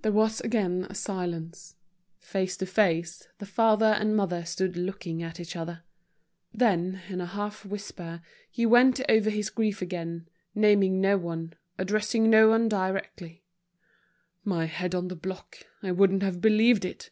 There 0.00 0.10
was 0.12 0.40
again 0.40 0.86
a 0.88 0.94
silence. 0.94 1.76
Face 2.18 2.56
to 2.56 2.64
face, 2.64 3.28
the 3.36 3.44
father 3.44 3.94
and 4.00 4.16
mother 4.16 4.46
stood 4.46 4.74
looking 4.74 5.22
at 5.22 5.38
each 5.38 5.54
other. 5.54 5.82
Then, 6.50 7.02
in 7.10 7.20
a 7.20 7.26
half 7.26 7.66
whisper, 7.66 8.22
he 8.50 8.64
went 8.64 8.98
over 9.06 9.28
his 9.28 9.50
grief 9.50 9.82
again, 9.82 10.28
naming 10.54 10.98
no 10.98 11.18
one, 11.18 11.52
addressing 11.76 12.30
no 12.30 12.48
one 12.48 12.70
directly: 12.70 13.44
"My 14.44 14.64
head 14.64 14.94
on 14.94 15.08
the 15.08 15.14
block, 15.14 15.58
I 15.82 15.92
wouldn't 15.92 16.22
have 16.22 16.40
believed 16.40 16.86
it! 16.86 17.10